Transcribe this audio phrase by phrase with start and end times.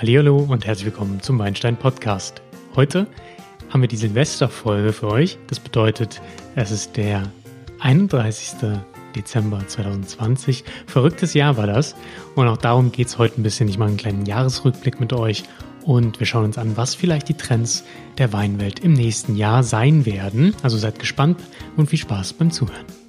[0.00, 2.40] Hallihallo und herzlich willkommen zum Weinstein Podcast.
[2.74, 3.06] Heute
[3.68, 5.36] haben wir die Silvesterfolge für euch.
[5.48, 6.22] Das bedeutet,
[6.56, 7.30] es ist der
[7.80, 8.70] 31.
[9.14, 10.64] Dezember 2020.
[10.86, 11.96] Verrücktes Jahr war das.
[12.34, 13.68] Und auch darum geht es heute ein bisschen.
[13.68, 15.42] Ich mache einen kleinen Jahresrückblick mit euch
[15.84, 17.84] und wir schauen uns an, was vielleicht die Trends
[18.16, 20.56] der Weinwelt im nächsten Jahr sein werden.
[20.62, 21.38] Also seid gespannt
[21.76, 22.99] und viel Spaß beim Zuhören.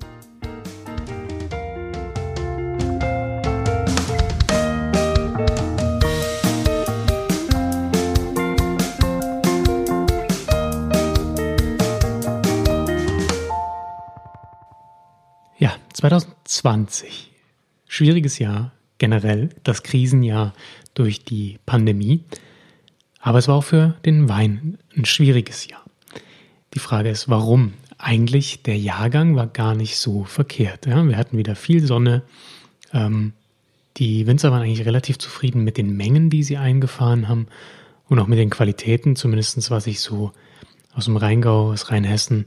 [16.62, 17.32] 2020.
[17.88, 20.54] Schwieriges Jahr generell, das Krisenjahr
[20.94, 22.24] durch die Pandemie.
[23.20, 25.84] Aber es war auch für den Wein ein schwieriges Jahr.
[26.76, 27.74] Die Frage ist, warum?
[27.98, 30.86] Eigentlich der Jahrgang war gar nicht so verkehrt.
[30.86, 31.04] Ja?
[31.04, 32.22] Wir hatten wieder viel Sonne.
[32.94, 33.34] Ähm,
[33.98, 37.48] die Winzer waren eigentlich relativ zufrieden mit den Mengen, die sie eingefahren haben
[38.08, 40.32] und auch mit den Qualitäten, zumindest was ich so
[40.94, 42.46] aus dem Rheingau, aus Rheinhessen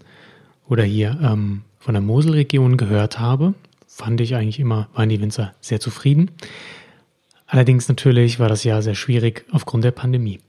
[0.69, 3.55] oder hier ähm, von der Moselregion gehört habe.
[3.97, 6.33] Fand ich eigentlich immer, waren die Winzer sehr zufrieden.
[7.47, 10.41] Allerdings natürlich war das Jahr sehr schwierig aufgrund der Pandemie.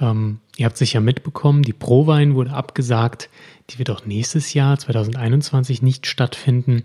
[0.00, 3.28] Ähm, ihr habt sicher mitbekommen, die Prowein wurde abgesagt.
[3.68, 6.84] Die wird auch nächstes Jahr, 2021, nicht stattfinden.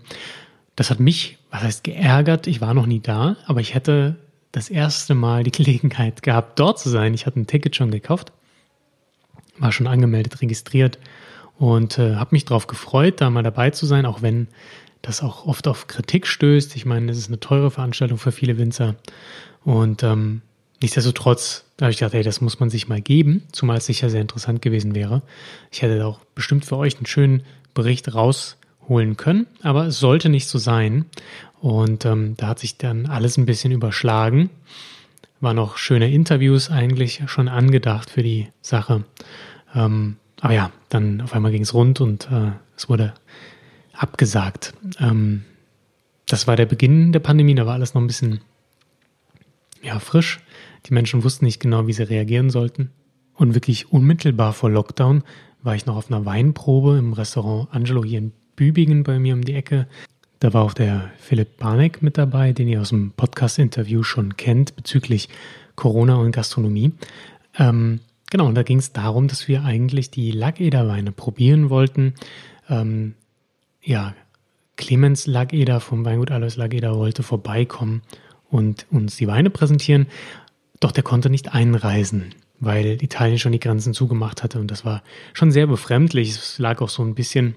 [0.76, 2.46] Das hat mich, was heißt geärgert?
[2.46, 4.16] Ich war noch nie da, aber ich hätte
[4.52, 7.14] das erste Mal die Gelegenheit gehabt, dort zu sein.
[7.14, 8.30] Ich hatte ein Ticket schon gekauft,
[9.56, 10.98] war schon angemeldet, registriert
[11.58, 14.48] und äh, habe mich darauf gefreut, da mal dabei zu sein, auch wenn
[15.02, 16.76] das auch oft auf Kritik stößt.
[16.76, 18.96] Ich meine, es ist eine teure Veranstaltung für viele Winzer
[19.64, 20.42] und ähm,
[20.82, 24.22] Nichtsdestotrotz habe ich gedacht, ey, das muss man sich mal geben, zumal es sicher sehr
[24.22, 25.22] interessant gewesen wäre.
[25.70, 27.42] Ich hätte auch bestimmt für euch einen schönen
[27.74, 31.04] Bericht rausholen können, aber es sollte nicht so sein.
[31.60, 34.48] Und ähm, da hat sich dann alles ein bisschen überschlagen.
[35.40, 39.04] War noch schöne Interviews eigentlich schon angedacht für die Sache.
[39.74, 43.12] Ähm, aber ja, dann auf einmal ging es rund und äh, es wurde
[43.92, 44.74] abgesagt.
[44.98, 45.44] Ähm,
[46.26, 48.40] das war der Beginn der Pandemie, da war alles noch ein bisschen
[49.82, 50.40] ja, frisch.
[50.86, 52.90] Die Menschen wussten nicht genau, wie sie reagieren sollten.
[53.34, 55.22] Und wirklich unmittelbar vor Lockdown
[55.62, 59.42] war ich noch auf einer Weinprobe im Restaurant Angelo hier in Bübingen bei mir um
[59.42, 59.86] die Ecke.
[60.38, 64.76] Da war auch der Philipp Barneck mit dabei, den ihr aus dem Podcast-Interview schon kennt
[64.76, 65.28] bezüglich
[65.76, 66.92] Corona und Gastronomie.
[67.58, 68.00] Ähm,
[68.30, 72.14] genau, und da ging es darum, dass wir eigentlich die Lackederweine probieren wollten.
[72.68, 73.14] Ähm,
[73.82, 74.14] ja,
[74.76, 78.02] Clemens Lackeder vom Weingut Alois Lackeder wollte vorbeikommen
[78.48, 80.06] und uns die Weine präsentieren.
[80.80, 84.58] Doch der konnte nicht einreisen, weil Italien schon die Grenzen zugemacht hatte.
[84.58, 85.02] Und das war
[85.34, 86.30] schon sehr befremdlich.
[86.30, 87.54] Es lag auch so ein bisschen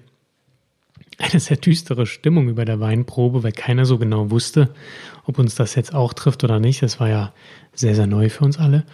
[1.18, 4.74] eine sehr düstere Stimmung über der Weinprobe, weil keiner so genau wusste,
[5.24, 6.82] ob uns das jetzt auch trifft oder nicht.
[6.82, 7.32] Das war ja
[7.72, 8.84] sehr, sehr neu für uns alle.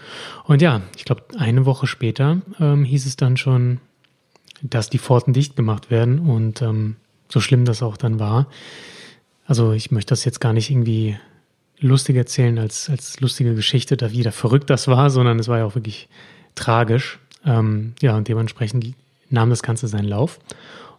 [0.45, 3.81] Und ja, ich glaube, eine Woche später ähm, hieß es dann schon,
[4.62, 6.19] dass die Pforten dicht gemacht werden.
[6.21, 6.97] Und ähm,
[7.31, 8.49] so schlimm das auch dann war.
[9.47, 11.17] Also ich möchte das jetzt gar nicht irgendwie
[11.79, 15.65] lustig erzählen als, als lustige Geschichte, da wieder verrückt das war, sondern es war ja
[15.65, 16.09] auch wirklich
[16.55, 17.19] tragisch.
[17.45, 18.95] Ähm, ja, und dementsprechend
[19.31, 20.39] nahm das Ganze seinen Lauf.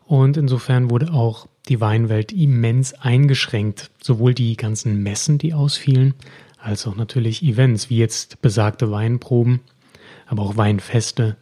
[0.05, 3.91] Und insofern wurde auch die Weinwelt immens eingeschränkt.
[4.01, 6.15] Sowohl die ganzen Messen, die ausfielen,
[6.57, 9.61] als auch natürlich Events, wie jetzt besagte Weinproben,
[10.25, 11.37] aber auch Weinfeste.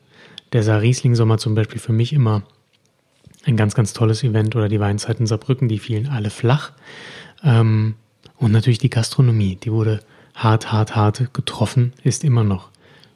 [0.54, 2.44] Der Saar-Riesling-Sommer zum Beispiel für mich immer
[3.50, 6.72] ein ganz, ganz tolles Event oder die Weinzeiten Saarbrücken, die fielen alle flach.
[7.44, 7.96] Ähm,
[8.38, 10.02] und natürlich die Gastronomie, die wurde
[10.34, 12.70] hart, hart, hart getroffen, ist immer noch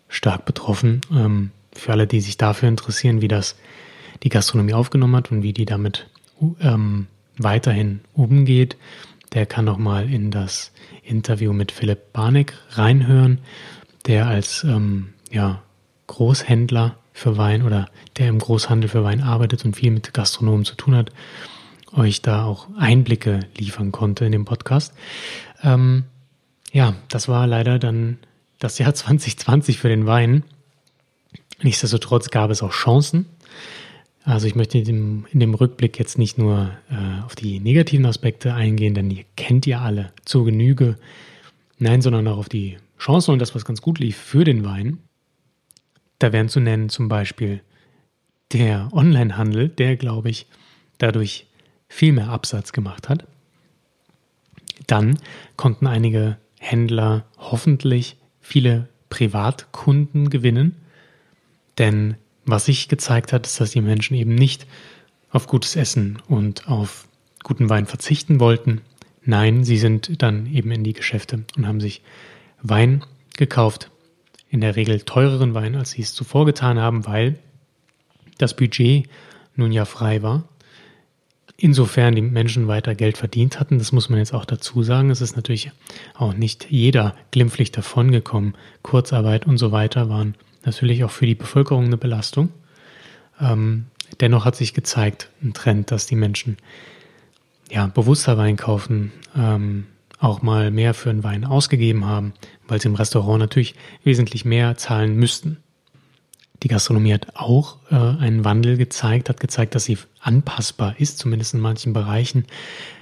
[0.07, 1.01] stark betroffen.
[1.11, 3.55] Ähm, für alle, die sich dafür interessieren, wie das
[4.23, 6.07] die Gastronomie aufgenommen hat und wie die damit
[6.59, 7.07] ähm,
[7.37, 8.77] weiterhin umgeht,
[9.33, 10.71] der kann noch mal in das
[11.03, 13.39] Interview mit Philipp Barneck reinhören,
[14.05, 15.63] der als ähm, ja,
[16.07, 20.75] Großhändler für Wein oder der im Großhandel für Wein arbeitet und viel mit Gastronomen zu
[20.75, 21.11] tun hat
[21.95, 24.93] euch da auch Einblicke liefern konnte in dem Podcast.
[25.61, 26.05] Ähm,
[26.71, 28.17] ja, das war leider dann
[28.59, 30.43] das Jahr 2020 für den Wein.
[31.61, 33.25] Nichtsdestotrotz gab es auch Chancen.
[34.25, 38.05] Also ich möchte in dem, in dem Rückblick jetzt nicht nur äh, auf die negativen
[38.05, 40.97] Aspekte eingehen, denn die kennt ihr alle zur Genüge.
[41.77, 44.99] Nein, sondern auch auf die Chancen und das, was ganz gut lief für den Wein.
[46.23, 47.59] Da wären zu nennen zum Beispiel
[48.53, 50.45] der Onlinehandel, der, glaube ich,
[50.97, 51.47] dadurch
[51.89, 53.27] viel mehr Absatz gemacht hat.
[54.87, 55.17] Dann
[55.57, 60.77] konnten einige Händler hoffentlich viele Privatkunden gewinnen,
[61.77, 62.15] denn
[62.45, 64.65] was sich gezeigt hat, ist, dass die Menschen eben nicht
[65.29, 67.05] auf gutes Essen und auf
[67.43, 68.79] guten Wein verzichten wollten.
[69.25, 72.01] Nein, sie sind dann eben in die Geschäfte und haben sich
[72.61, 73.03] Wein
[73.35, 73.91] gekauft,
[74.53, 77.39] in der Regel teureren Wein, als sie es zuvor getan haben, weil
[78.37, 79.09] das Budget
[79.55, 80.43] nun ja frei war.
[81.57, 85.09] Insofern die Menschen weiter Geld verdient hatten, das muss man jetzt auch dazu sagen.
[85.09, 85.71] Es ist natürlich
[86.13, 88.53] auch nicht jeder glimpflich davongekommen.
[88.83, 92.49] Kurzarbeit und so weiter waren natürlich auch für die Bevölkerung eine Belastung.
[93.41, 93.85] Ähm,
[94.21, 96.57] dennoch hat sich gezeigt, ein Trend, dass die Menschen
[97.71, 99.87] ja, bewusster Wein kaufen, ähm,
[100.23, 102.33] auch mal mehr für einen Wein ausgegeben haben,
[102.67, 105.57] weil sie im Restaurant natürlich wesentlich mehr zahlen müssten.
[106.63, 111.53] Die Gastronomie hat auch äh, einen Wandel gezeigt, hat gezeigt, dass sie anpassbar ist, zumindest
[111.53, 112.45] in manchen Bereichen,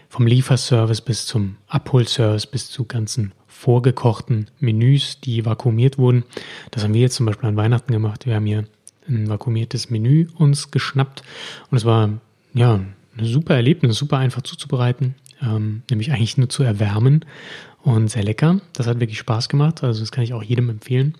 [0.09, 6.23] vom Lieferservice bis zum Abholservice bis zu ganzen vorgekochten Menüs, die vakuumiert wurden.
[6.71, 8.25] Das haben wir jetzt zum Beispiel an Weihnachten gemacht.
[8.25, 8.65] Wir haben hier
[9.07, 11.21] ein vakuumiertes Menü uns geschnappt
[11.69, 12.09] und es war
[12.53, 17.25] ja ein super Erlebnis, super einfach zuzubereiten, ähm, nämlich eigentlich nur zu erwärmen
[17.83, 18.61] und sehr lecker.
[18.73, 21.15] Das hat wirklich Spaß gemacht, also das kann ich auch jedem empfehlen.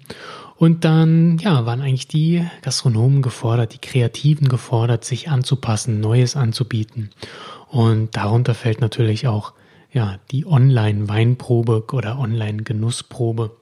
[0.57, 7.09] Und dann, ja, waren eigentlich die Gastronomen gefordert, die Kreativen gefordert, sich anzupassen, Neues anzubieten.
[7.68, 9.53] Und darunter fällt natürlich auch,
[9.91, 13.57] ja, die Online-Weinprobe oder Online-Genussprobe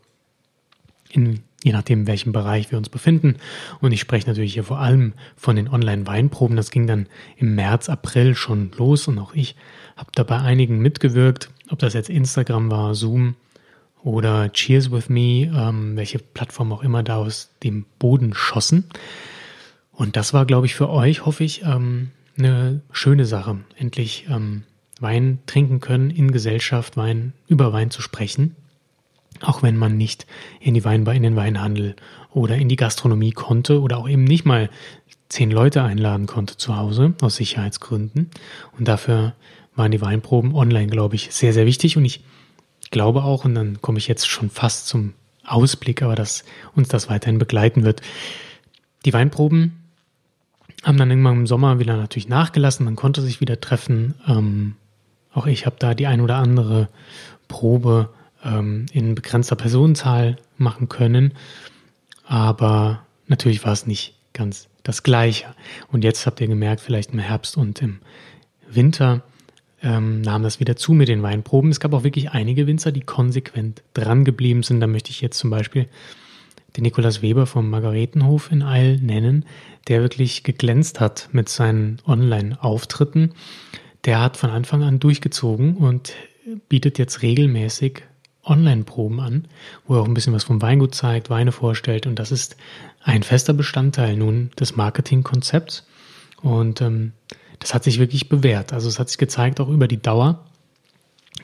[1.09, 3.35] in je nachdem, in welchem Bereich wir uns befinden.
[3.81, 6.55] Und ich spreche natürlich hier vor allem von den Online-Weinproben.
[6.55, 7.07] Das ging dann
[7.37, 9.55] im März, April schon los und auch ich
[9.99, 13.35] habe da bei einigen mitgewirkt, ob das jetzt Instagram war, Zoom
[14.01, 18.85] oder Cheers with Me, ähm, welche Plattform auch immer da aus dem Boden schossen.
[19.91, 24.63] Und das war, glaube ich, für euch, hoffe ich, ähm, eine schöne Sache, endlich ähm,
[25.01, 28.55] Wein trinken können, in Gesellschaft Wein, über Wein zu sprechen
[29.41, 30.25] auch wenn man nicht
[30.59, 31.95] in die Weinbar, in den Weinhandel
[32.31, 34.69] oder in die Gastronomie konnte oder auch eben nicht mal
[35.29, 38.31] zehn Leute einladen konnte zu Hause aus Sicherheitsgründen.
[38.77, 39.33] Und dafür
[39.79, 41.97] waren die Weinproben online, glaube ich, sehr, sehr wichtig.
[41.97, 42.21] Und ich
[42.91, 46.43] glaube auch, und dann komme ich jetzt schon fast zum Ausblick, aber dass
[46.75, 48.01] uns das weiterhin begleiten wird.
[49.05, 49.79] Die Weinproben
[50.83, 52.85] haben dann irgendwann im Sommer wieder natürlich nachgelassen.
[52.85, 54.15] Man konnte sich wieder treffen.
[54.27, 54.75] Ähm,
[55.33, 56.89] auch ich habe da die ein oder andere
[57.47, 58.09] Probe
[58.43, 61.33] ähm, in begrenzter Personenzahl machen können.
[62.25, 65.47] Aber natürlich war es nicht ganz das Gleiche.
[65.91, 67.99] Und jetzt habt ihr gemerkt, vielleicht im Herbst und im
[68.69, 69.23] Winter
[69.81, 71.71] ähm, nahm das wieder zu mit den Weinproben.
[71.71, 74.79] Es gab auch wirklich einige Winzer, die konsequent dran geblieben sind.
[74.79, 75.87] Da möchte ich jetzt zum Beispiel
[76.75, 79.45] den Nikolaus Weber vom Margaretenhof in Eil nennen,
[79.87, 83.33] der wirklich geglänzt hat mit seinen Online-Auftritten.
[84.05, 86.13] Der hat von Anfang an durchgezogen und
[86.67, 88.03] bietet jetzt regelmäßig
[88.43, 89.47] Online-Proben an,
[89.85, 92.07] wo er auch ein bisschen was vom Weingut zeigt, Weine vorstellt.
[92.07, 92.55] Und das ist
[93.03, 95.85] ein fester Bestandteil nun des Marketingkonzepts.
[96.41, 97.13] Und ähm,
[97.59, 98.73] das hat sich wirklich bewährt.
[98.73, 100.45] Also es hat sich gezeigt, auch über die Dauer,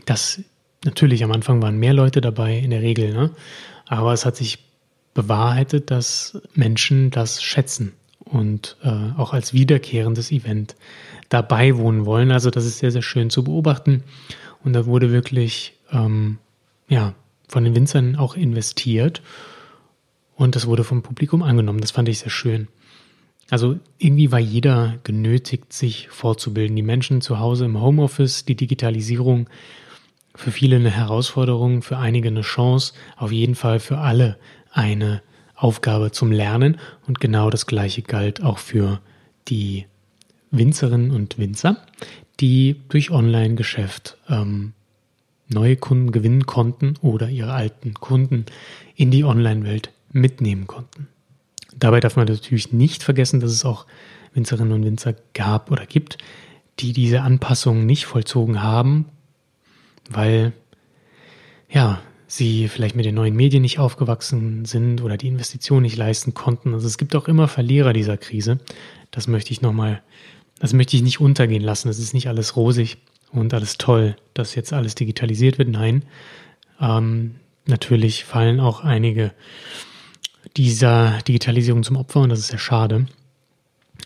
[0.05, 0.41] dass
[0.83, 3.31] natürlich am Anfang waren mehr Leute dabei, in der Regel, ne?
[3.85, 4.59] aber es hat sich
[5.13, 10.75] bewahrheitet, dass Menschen das schätzen und äh, auch als wiederkehrendes Event
[11.29, 12.31] dabei wohnen wollen.
[12.31, 14.03] Also das ist sehr, sehr schön zu beobachten.
[14.63, 16.39] Und da wurde wirklich ähm,
[16.87, 17.13] ja,
[17.47, 19.21] von den Winzern auch investiert
[20.35, 21.79] und das wurde vom Publikum angenommen.
[21.79, 22.67] Das fand ich sehr schön.
[23.49, 26.75] Also irgendwie war jeder genötigt, sich fortzubilden.
[26.75, 29.47] Die Menschen zu Hause im Homeoffice, die Digitalisierung,
[30.33, 34.37] für viele eine Herausforderung, für einige eine Chance, auf jeden Fall für alle
[34.71, 35.21] eine
[35.55, 36.77] Aufgabe zum Lernen.
[37.07, 38.99] Und genau das Gleiche galt auch für
[39.47, 39.85] die
[40.51, 41.85] Winzerinnen und Winzer,
[42.39, 44.73] die durch Online-Geschäft ähm,
[45.47, 48.45] neue Kunden gewinnen konnten oder ihre alten Kunden
[48.95, 51.07] in die Online-Welt mitnehmen konnten.
[51.77, 53.85] Dabei darf man natürlich nicht vergessen, dass es auch
[54.33, 56.17] Winzerinnen und Winzer gab oder gibt,
[56.79, 59.05] die diese Anpassungen nicht vollzogen haben,
[60.09, 60.53] weil
[61.69, 66.33] ja, sie vielleicht mit den neuen Medien nicht aufgewachsen sind oder die Investition nicht leisten
[66.33, 66.73] konnten.
[66.73, 68.59] Also es gibt auch immer Verlierer dieser Krise.
[69.11, 70.01] Das möchte ich nochmal,
[70.59, 71.89] das möchte ich nicht untergehen lassen.
[71.89, 72.97] Es ist nicht alles rosig
[73.31, 75.69] und alles toll, dass jetzt alles digitalisiert wird.
[75.69, 76.03] Nein,
[76.81, 79.31] ähm, natürlich fallen auch einige
[80.57, 83.05] dieser Digitalisierung zum Opfer und das ist sehr schade.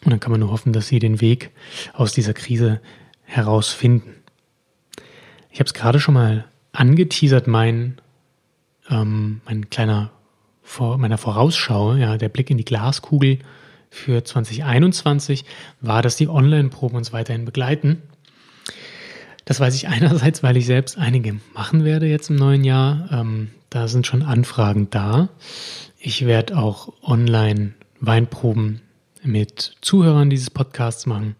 [0.03, 1.51] Und dann kann man nur hoffen, dass sie den Weg
[1.93, 2.79] aus dieser Krise
[3.23, 4.15] herausfinden.
[5.51, 7.99] Ich habe es gerade schon mal angeteasert, mein,
[8.89, 10.11] ähm, mein kleiner
[10.61, 13.39] vor, meiner Vorausschau, ja, der Blick in die Glaskugel
[13.89, 15.43] für 2021
[15.81, 18.03] war, dass die Online-Proben uns weiterhin begleiten
[19.49, 23.09] das weiß ich einerseits, weil ich selbst einige machen werde jetzt im neuen Jahr.
[23.11, 25.29] Ähm, da sind schon Anfragen da.
[25.97, 28.81] Ich werde auch online Weinproben
[29.23, 31.35] mit Zuhörern dieses Podcasts machen,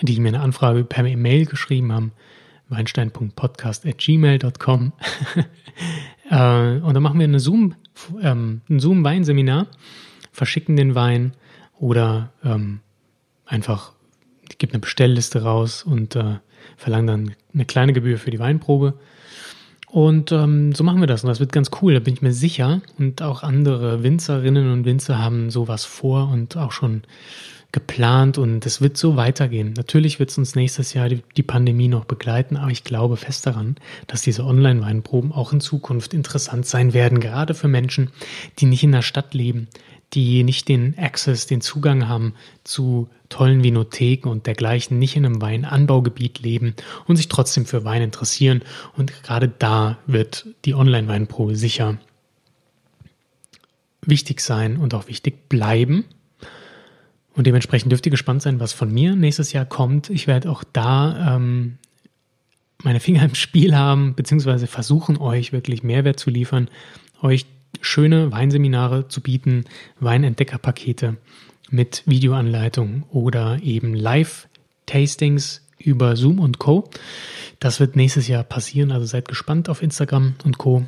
[0.00, 2.12] die mir eine Anfrage per E-Mail geschrieben haben.
[2.68, 4.92] Weinstein.podcast at gmail.com.
[6.28, 7.76] Äh, und dann machen wir eine Zoom,
[8.20, 9.68] ähm, ein Zoom-Weinseminar,
[10.32, 11.34] verschicken den Wein
[11.78, 12.80] oder ähm,
[13.44, 13.92] einfach
[14.58, 16.38] gibt eine Bestellliste raus und äh,
[16.76, 18.94] verlangen dann eine kleine Gebühr für die Weinprobe.
[19.88, 21.24] Und ähm, so machen wir das.
[21.24, 22.82] Und das wird ganz cool, da bin ich mir sicher.
[22.98, 27.02] Und auch andere Winzerinnen und Winzer haben sowas vor und auch schon
[27.72, 29.74] geplant und es wird so weitergehen.
[29.76, 33.46] Natürlich wird es uns nächstes Jahr die, die, Pandemie noch begleiten, aber ich glaube fest
[33.46, 38.10] daran, dass diese Online-Weinproben auch in Zukunft interessant sein werden, gerade für Menschen,
[38.58, 39.68] die nicht in der Stadt leben,
[40.12, 42.34] die nicht den Access, den Zugang haben
[42.64, 46.74] zu tollen Vinotheken und dergleichen, nicht in einem Weinanbaugebiet leben
[47.06, 48.62] und sich trotzdem für Wein interessieren.
[48.96, 51.98] Und gerade da wird die Online-Weinprobe sicher
[54.02, 56.04] wichtig sein und auch wichtig bleiben.
[57.34, 60.08] Und dementsprechend dürft ihr gespannt sein, was von mir nächstes Jahr kommt.
[60.08, 61.78] Ich werde auch da ähm,
[62.82, 66.68] meine Finger im Spiel haben, beziehungsweise versuchen, euch wirklich Mehrwert zu liefern,
[67.20, 67.46] euch
[67.80, 69.64] schöne Weinseminare zu bieten,
[70.00, 71.16] Weinentdeckerpakete
[71.70, 76.88] mit Videoanleitung oder eben Live-Tastings über Zoom und Co.
[77.60, 80.86] Das wird nächstes Jahr passieren, also seid gespannt auf Instagram und Co.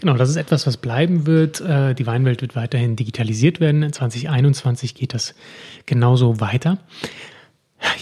[0.00, 1.60] Genau, das ist etwas, was bleiben wird.
[1.60, 3.82] Äh, die Weinwelt wird weiterhin digitalisiert werden.
[3.82, 5.34] In 2021 geht das
[5.84, 6.78] genauso weiter.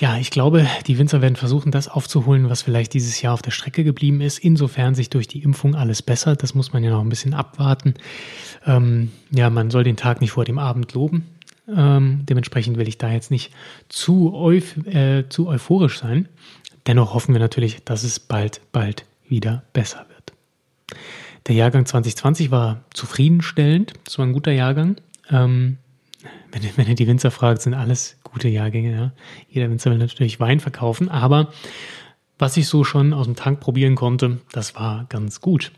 [0.01, 3.51] Ja, ich glaube, die Winzer werden versuchen, das aufzuholen, was vielleicht dieses Jahr auf der
[3.51, 4.39] Strecke geblieben ist.
[4.39, 6.43] Insofern sich durch die Impfung alles bessert.
[6.43, 7.95] Das muss man ja noch ein bisschen abwarten.
[8.67, 11.27] Ähm, ja, man soll den Tag nicht vor dem Abend loben.
[11.75, 13.53] Ähm, dementsprechend will ich da jetzt nicht
[13.89, 16.29] zu, euph äh, zu euphorisch sein.
[16.87, 20.08] Dennoch hoffen wir natürlich, dass es bald, bald wieder besser wird.
[21.49, 23.95] Der Jahrgang 2020 war zufriedenstellend.
[24.05, 24.97] Das war ein guter Jahrgang.
[25.31, 25.79] Ähm,
[26.53, 28.93] wenn, wenn ihr die Winzer fragt, sind alles gute Jahrgänge.
[28.93, 29.13] Ja.
[29.49, 31.53] Jeder Winzer will natürlich Wein verkaufen, aber
[32.39, 35.73] was ich so schon aus dem Tank probieren konnte, das war ganz gut.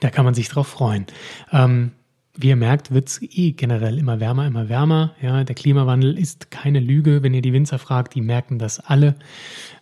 [0.00, 1.06] Da kann man sich drauf freuen.
[1.50, 1.92] Ähm,
[2.34, 5.14] wie ihr merkt, wird es eh generell immer wärmer, immer wärmer.
[5.20, 7.22] Ja, der Klimawandel ist keine Lüge.
[7.22, 9.16] Wenn ihr die Winzer fragt, die merken das alle.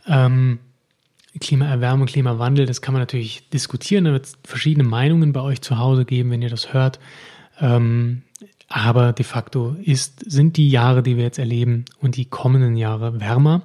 [0.09, 0.59] Ähm,
[1.39, 4.05] Klimaerwärmung, Klimawandel, das kann man natürlich diskutieren.
[4.05, 6.99] Da wird es verschiedene Meinungen bei euch zu Hause geben, wenn ihr das hört.
[7.61, 8.23] Ähm,
[8.69, 13.21] aber de facto ist, sind die Jahre, die wir jetzt erleben und die kommenden Jahre
[13.21, 13.63] wärmer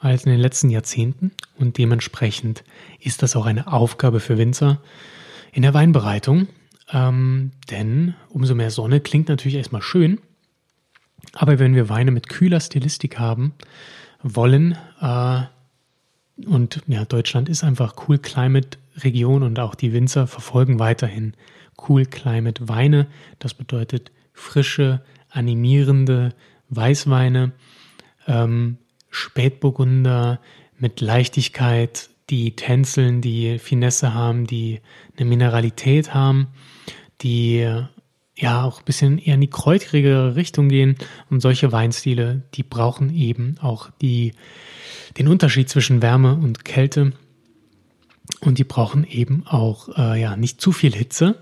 [0.00, 1.32] als in den letzten Jahrzehnten.
[1.58, 2.64] Und dementsprechend
[3.00, 4.80] ist das auch eine Aufgabe für Winzer
[5.52, 6.48] in der Weinbereitung.
[6.90, 10.18] Ähm, denn umso mehr Sonne klingt natürlich erstmal schön.
[11.34, 13.52] Aber wenn wir Weine mit kühler Stilistik haben
[14.22, 15.42] wollen, äh,
[16.46, 21.34] und ja, Deutschland ist einfach Cool Climate Region und auch die Winzer verfolgen weiterhin
[21.88, 23.06] Cool Climate Weine.
[23.38, 26.34] Das bedeutet frische, animierende
[26.70, 27.52] Weißweine,
[28.26, 28.78] ähm,
[29.10, 30.40] Spätburgunder
[30.78, 34.80] mit Leichtigkeit, die tänzeln, die Finesse haben, die
[35.16, 36.48] eine Mineralität haben,
[37.22, 37.66] die
[38.40, 40.96] ja auch ein bisschen eher in die kräutrigere Richtung gehen.
[41.28, 44.32] Und solche Weinstile, die brauchen eben auch die
[45.16, 47.12] den Unterschied zwischen Wärme und Kälte.
[48.40, 51.36] Und die brauchen eben auch äh, ja, nicht zu viel Hitze.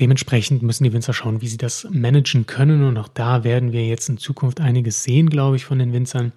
[0.00, 2.84] Dementsprechend müssen die Winzer schauen, wie sie das managen können.
[2.84, 6.32] Und auch da werden wir jetzt in Zukunft einiges sehen, glaube ich, von den Winzern.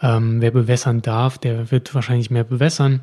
[0.00, 3.00] Ähm, wer bewässern darf, der wird wahrscheinlich mehr bewässern.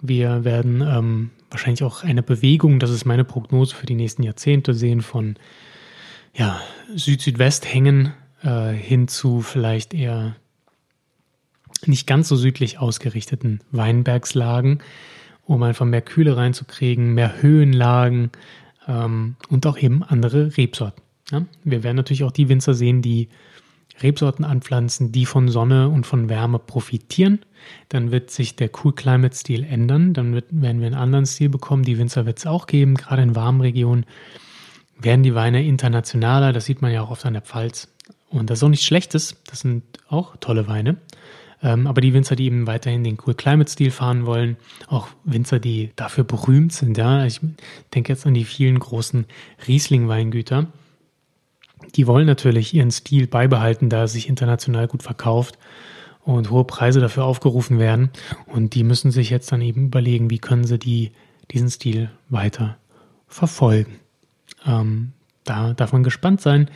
[0.00, 4.74] Wir werden ähm, wahrscheinlich auch eine Bewegung, das ist meine Prognose für die nächsten Jahrzehnte,
[4.74, 5.36] sehen von
[6.34, 6.60] ja,
[6.94, 8.12] Süd-Südwest hängen
[8.42, 10.36] äh, hin zu vielleicht eher
[11.86, 14.80] nicht ganz so südlich ausgerichteten Weinbergslagen,
[15.44, 18.30] um einfach mehr Kühle reinzukriegen, mehr Höhenlagen
[18.86, 21.02] ähm, und auch eben andere Rebsorten.
[21.30, 21.44] Ja?
[21.64, 23.28] Wir werden natürlich auch die Winzer sehen, die
[24.02, 27.40] Rebsorten anpflanzen, die von Sonne und von Wärme profitieren.
[27.88, 30.14] Dann wird sich der Cool Climate Stil ändern.
[30.14, 31.82] Dann wird, werden wir einen anderen Stil bekommen.
[31.82, 34.06] Die Winzer wird es auch geben, gerade in warmen Regionen
[35.00, 36.52] werden die Weine internationaler.
[36.52, 37.88] Das sieht man ja auch oft an der Pfalz.
[38.30, 39.36] Und das ist auch nichts Schlechtes.
[39.46, 40.96] Das sind auch tolle Weine.
[41.62, 45.58] Ähm, aber die Winzer, die eben weiterhin den Cool Climate Stil fahren wollen, auch Winzer,
[45.58, 47.24] die dafür berühmt sind, ja.
[47.24, 47.40] Ich
[47.94, 49.26] denke jetzt an die vielen großen
[49.66, 50.66] Riesling-Weingüter,
[51.94, 55.58] Die wollen natürlich ihren Stil beibehalten, da er sich international gut verkauft
[56.24, 58.10] und hohe Preise dafür aufgerufen werden.
[58.46, 61.12] Und die müssen sich jetzt dann eben überlegen, wie können sie die,
[61.50, 62.76] diesen Stil weiter
[63.26, 63.98] verfolgen.
[64.66, 65.12] Ähm,
[65.44, 66.70] da darf man gespannt sein.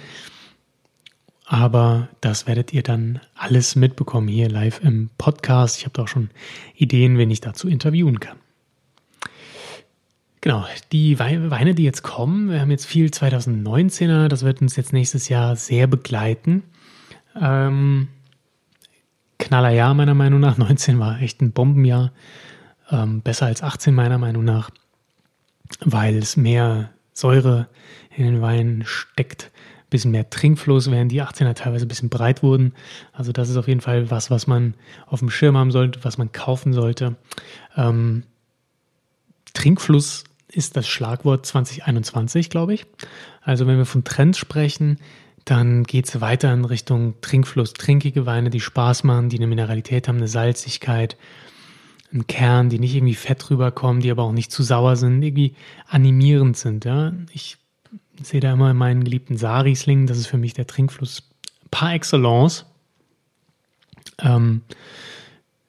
[1.45, 5.77] Aber das werdet ihr dann alles mitbekommen hier live im Podcast.
[5.79, 6.31] Ich habe da auch schon
[6.75, 8.39] Ideen, wen ich dazu interviewen kann.
[10.43, 14.93] Genau, die Weine, die jetzt kommen, wir haben jetzt viel 2019er, das wird uns jetzt
[14.93, 16.65] nächstes Jahr sehr begleiten.
[17.41, 18.09] Ähm,
[19.39, 20.59] knaller Jahr meiner Meinung nach.
[20.59, 22.13] 19 war echt ein Bombenjahr.
[22.91, 24.71] Ähm, besser als 18 meiner Meinung nach,
[25.85, 27.69] weil es mehr Säure
[28.17, 29.53] in den Weinen steckt,
[29.85, 32.75] ein bisschen mehr Trinkfluss, während die 18er teilweise ein bisschen breit wurden.
[33.13, 34.75] Also das ist auf jeden Fall was, was man
[35.07, 37.15] auf dem Schirm haben sollte, was man kaufen sollte.
[37.77, 38.25] Ähm,
[39.55, 42.87] Trinkfluss ist das Schlagwort 2021, glaube ich.
[43.41, 44.99] Also wenn wir von Trends sprechen,
[45.45, 50.07] dann geht es weiter in Richtung Trinkfluss, trinkige Weine, die Spaß machen, die eine Mineralität
[50.07, 51.17] haben, eine Salzigkeit,
[52.13, 55.55] einen Kern, die nicht irgendwie fett rüberkommen, die aber auch nicht zu sauer sind, irgendwie
[55.89, 56.85] animierend sind.
[56.85, 57.13] Ja?
[57.33, 57.57] Ich
[58.23, 61.23] sehe da immer meinen geliebten Sarisling, das ist für mich der Trinkfluss
[61.71, 62.67] par excellence.
[64.21, 64.63] Ähm,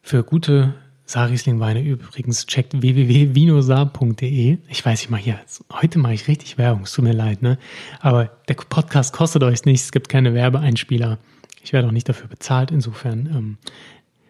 [0.02, 4.58] für gute Sarisling-Weine übrigens checkt www.vinosar.de.
[4.70, 5.40] Ich weiß, ich mache hier,
[5.72, 7.58] heute mache ich richtig Werbung, es tut mir leid, ne?
[8.00, 11.18] Aber der Podcast kostet euch nichts, es gibt keine Werbeeinspieler.
[11.62, 13.58] Ich werde auch nicht dafür bezahlt, insofern, ähm,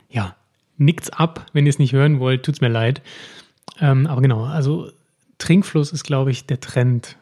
[0.09, 0.35] ja,
[0.77, 3.01] nichts ab, wenn ihr es nicht hören wollt, tut es mir leid.
[3.79, 4.91] Ähm, aber genau, also
[5.37, 7.17] Trinkfluss ist, glaube ich, der Trend.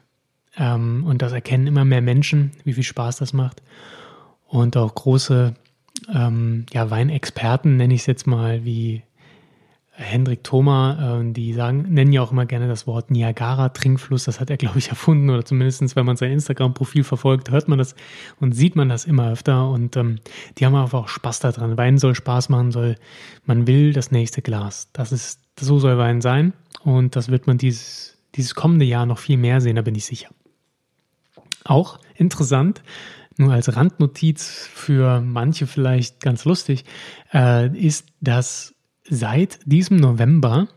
[0.58, 3.62] Ähm, und das erkennen immer mehr Menschen, wie viel Spaß das macht.
[4.48, 5.56] Und auch große
[6.14, 9.04] ähm, ja, Weinexperten, nenne ich es jetzt mal, wie
[10.02, 14.26] Hendrik Thoma, äh, die sagen, nennen ja auch immer gerne das Wort Niagara-Trinkfluss.
[14.26, 17.78] Das hat er, glaube ich, erfunden oder zumindest, wenn man sein Instagram-Profil verfolgt, hört man
[17.78, 17.96] das
[18.40, 19.70] und sieht man das immer öfter.
[19.70, 20.20] Und ähm,
[20.58, 21.78] die haben einfach auch Spaß daran.
[21.78, 22.96] Wein soll Spaß machen, soll,
[23.46, 24.90] man will das nächste Glas.
[24.94, 26.54] Das ist, so soll Wein sein.
[26.84, 30.06] Und das wird man dieses, dieses kommende Jahr noch viel mehr sehen, da bin ich
[30.06, 30.30] sicher.
[31.64, 32.82] Auch interessant,
[33.38, 36.86] nur als Randnotiz für manche vielleicht ganz lustig,
[37.34, 38.74] äh, ist, dass
[39.12, 40.68] seit diesem November,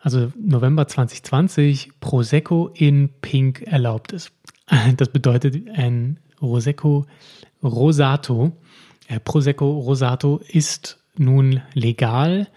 [0.00, 4.30] also November 2020, Prosecco in Pink erlaubt ist.
[4.96, 7.06] Das bedeutet ein Prosecco
[7.62, 8.52] Rosato.
[9.08, 12.48] Äh, Prosecco Rosato ist nun legal.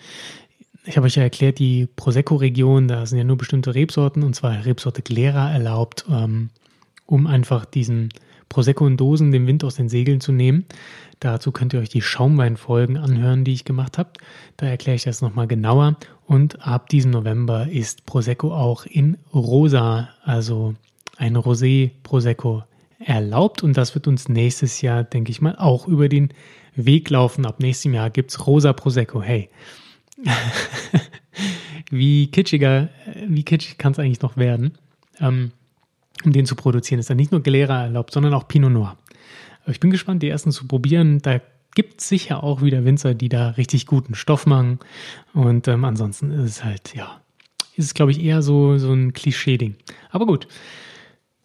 [0.85, 4.65] Ich habe euch ja erklärt, die Prosecco-Region, da sind ja nur bestimmte Rebsorten, und zwar
[4.65, 6.49] Rebsorte Glera erlaubt, ähm,
[7.05, 8.09] um einfach diesen
[8.49, 10.65] Prosecco in Dosen den Wind aus den Segeln zu nehmen.
[11.19, 14.11] Dazu könnt ihr euch die Schaumweinfolgen anhören, die ich gemacht habe.
[14.57, 15.97] Da erkläre ich das nochmal genauer.
[16.25, 20.75] Und ab diesem November ist Prosecco auch in Rosa, also
[21.17, 22.63] ein Rosé Prosecco
[22.99, 23.63] erlaubt.
[23.63, 26.29] Und das wird uns nächstes Jahr, denke ich mal, auch über den
[26.75, 27.45] Weg laufen.
[27.45, 29.21] Ab nächstem Jahr gibt es Rosa Prosecco.
[29.21, 29.49] Hey.
[31.89, 32.89] wie kitschiger,
[33.27, 34.77] wie kitschig kann es eigentlich noch werden?
[35.19, 35.51] Ähm,
[36.23, 38.97] um den zu produzieren, ist dann nicht nur Glera erlaubt, sondern auch Pinot Noir.
[39.67, 41.19] Ich bin gespannt, die ersten zu probieren.
[41.21, 41.41] Da
[41.73, 44.79] gibt es sicher auch wieder Winzer, die da richtig guten Stoff machen.
[45.33, 47.21] Und ähm, ansonsten ist es halt, ja,
[47.75, 49.75] ist es, glaube ich, eher so, so ein Klischee-Ding.
[50.09, 50.47] Aber gut.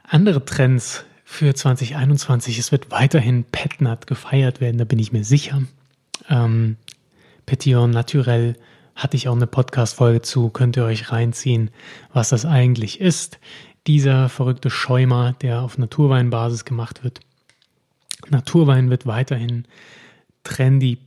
[0.04, 2.58] Andere Trends für 2021.
[2.58, 5.62] Es wird weiterhin Petnat gefeiert werden, da bin ich mir sicher.
[6.28, 6.76] Ähm,
[7.46, 8.56] Petillon Naturel
[8.96, 11.70] hatte ich auch eine Podcast-Folge zu, könnt ihr euch reinziehen,
[12.12, 13.38] was das eigentlich ist.
[13.86, 17.20] Dieser verrückte Schäumer, der auf Naturweinbasis gemacht wird.
[18.28, 19.64] Naturwein wird weiterhin
[20.44, 20.98] trendy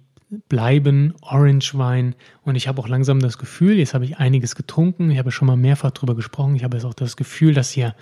[0.49, 2.15] bleiben, Orange Wein.
[2.43, 5.47] Und ich habe auch langsam das Gefühl, jetzt habe ich einiges getrunken, ich habe schon
[5.47, 7.95] mal mehrfach darüber gesprochen, ich habe jetzt auch das Gefühl, dass hier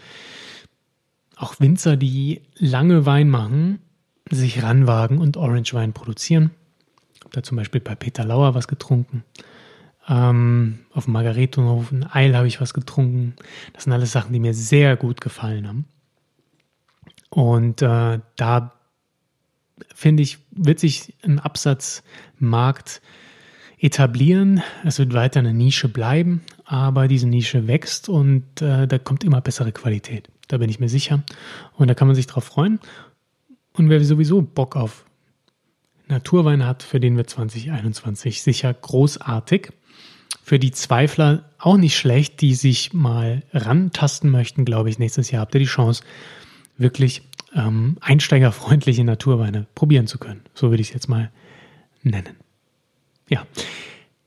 [1.35, 3.79] auch Winzer, die lange Wein machen,
[4.29, 6.51] sich ranwagen und Orange Wein produzieren.
[7.13, 9.23] Ich habe da zum Beispiel bei Peter Lauer was getrunken.
[10.11, 13.33] Ähm, auf dem Margaretenhof in Eil habe ich was getrunken.
[13.71, 15.85] Das sind alles Sachen, die mir sehr gut gefallen haben.
[17.29, 18.73] Und äh, da
[19.95, 23.01] finde ich, wird sich ein Absatzmarkt
[23.79, 24.61] etablieren.
[24.83, 29.39] Es wird weiter eine Nische bleiben, aber diese Nische wächst und äh, da kommt immer
[29.39, 30.27] bessere Qualität.
[30.49, 31.23] Da bin ich mir sicher.
[31.77, 32.81] Und da kann man sich drauf freuen.
[33.73, 35.05] Und wer sowieso Bock auf
[36.09, 39.71] Naturwein hat, für den wird 2021 sicher großartig.
[40.51, 45.43] Für die Zweifler auch nicht schlecht, die sich mal rantasten möchten, glaube ich, nächstes Jahr
[45.43, 46.03] habt ihr die Chance,
[46.77, 47.21] wirklich
[47.55, 50.41] ähm, einsteigerfreundliche Naturweine probieren zu können.
[50.53, 51.31] So würde ich es jetzt mal
[52.03, 52.35] nennen.
[53.29, 53.47] Ja,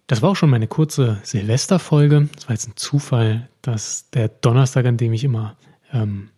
[0.07, 2.31] das war auch schon meine kurze Silvesterfolge.
[2.39, 5.59] Es war jetzt ein Zufall, dass der Donnerstag, an dem ich immer
[5.93, 6.31] ähm,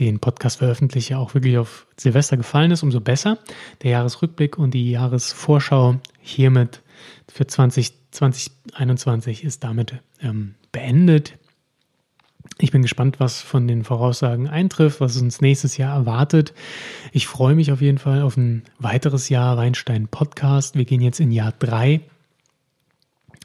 [0.00, 3.38] den Podcast veröffentliche, auch wirklich auf Silvester gefallen ist, umso besser.
[3.84, 6.82] Der Jahresrückblick und die Jahresvorschau hiermit
[7.30, 11.38] für 2021 ist damit ähm, beendet.
[12.58, 16.54] Ich bin gespannt, was von den Voraussagen eintrifft, was uns nächstes Jahr erwartet.
[17.12, 20.74] Ich freue mich auf jeden Fall auf ein weiteres Jahr Weinstein Podcast.
[20.74, 22.00] Wir gehen jetzt in Jahr drei.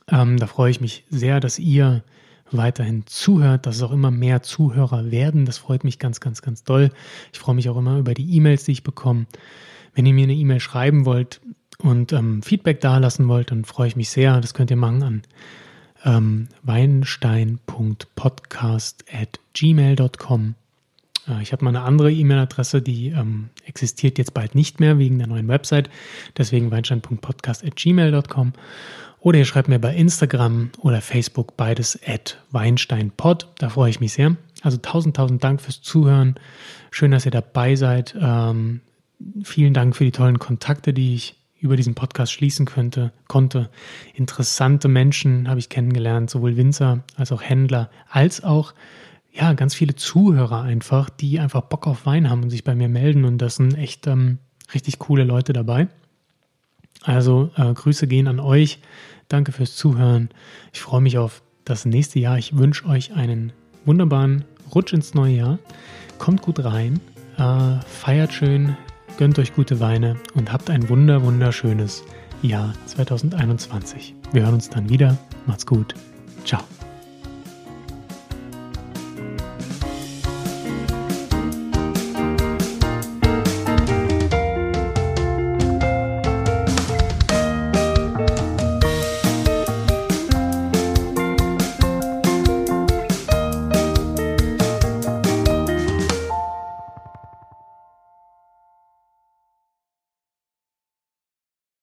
[0.07, 2.03] Ähm, da freue ich mich sehr, dass ihr
[2.51, 5.45] weiterhin zuhört, dass es auch immer mehr Zuhörer werden.
[5.45, 6.91] Das freut mich ganz, ganz, ganz doll.
[7.33, 9.25] Ich freue mich auch immer über die E-Mails, die ich bekomme.
[9.93, 11.41] Wenn ihr mir eine E-Mail schreiben wollt
[11.81, 14.39] und ähm, Feedback dalassen wollt, dann freue ich mich sehr.
[14.39, 15.21] Das könnt ihr machen an
[16.05, 20.55] ähm, weinstein.podcast at gmail.com.
[21.27, 25.19] Äh, ich habe mal eine andere E-Mail-Adresse, die ähm, existiert jetzt bald nicht mehr wegen
[25.19, 25.91] der neuen Website.
[26.37, 28.53] Deswegen weinstein.podcast at gmail.com.
[29.19, 33.49] Oder ihr schreibt mir bei Instagram oder Facebook beides at weinsteinpod.
[33.59, 34.35] Da freue ich mich sehr.
[34.63, 36.39] Also tausend, tausend Dank fürs Zuhören.
[36.89, 38.15] Schön, dass ihr dabei seid.
[38.19, 38.81] Ähm,
[39.43, 43.69] vielen Dank für die tollen Kontakte, die ich über diesen Podcast schließen könnte, konnte.
[44.15, 48.74] Interessante Menschen habe ich kennengelernt, sowohl Winzer als auch Händler, als auch
[49.32, 52.89] ja, ganz viele Zuhörer einfach, die einfach Bock auf Wein haben und sich bei mir
[52.89, 53.24] melden.
[53.24, 54.39] Und das sind echt ähm,
[54.74, 55.88] richtig coole Leute dabei.
[57.04, 58.80] Also äh, Grüße gehen an euch.
[59.30, 60.30] Danke fürs Zuhören.
[60.74, 62.38] Ich freue mich auf das nächste Jahr.
[62.38, 63.54] Ich wünsche euch einen
[63.86, 65.60] wunderbaren Rutsch ins neue Jahr.
[66.17, 67.00] Kommt gut rein,
[67.38, 68.76] äh, feiert schön,
[69.21, 72.03] gönnt euch gute Weine und habt ein wunder, wunderschönes
[72.41, 74.15] Jahr 2021.
[74.31, 75.15] Wir hören uns dann wieder.
[75.45, 75.93] Macht's gut.
[76.43, 76.63] Ciao.